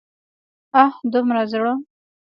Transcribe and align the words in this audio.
اه! 0.81 0.91
دومره 1.13 1.43
زړه! 1.51 1.73